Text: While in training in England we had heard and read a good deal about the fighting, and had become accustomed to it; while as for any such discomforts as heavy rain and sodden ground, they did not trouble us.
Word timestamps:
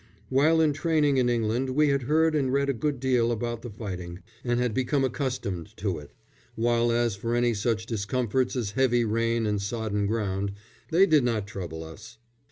While 0.29 0.61
in 0.61 0.73
training 0.73 1.17
in 1.17 1.29
England 1.29 1.69
we 1.75 1.89
had 1.89 2.01
heard 2.09 2.33
and 2.33 2.51
read 2.51 2.69
a 2.69 2.73
good 2.73 2.99
deal 2.99 3.31
about 3.31 3.61
the 3.61 3.69
fighting, 3.69 4.23
and 4.43 4.59
had 4.59 4.73
become 4.73 5.03
accustomed 5.03 5.77
to 5.77 5.99
it; 5.99 6.11
while 6.55 6.91
as 6.91 7.15
for 7.15 7.35
any 7.35 7.53
such 7.53 7.85
discomforts 7.85 8.55
as 8.55 8.71
heavy 8.71 9.05
rain 9.05 9.45
and 9.45 9.61
sodden 9.61 10.07
ground, 10.07 10.53
they 10.89 11.05
did 11.05 11.23
not 11.23 11.45
trouble 11.45 11.83
us. 11.83 12.17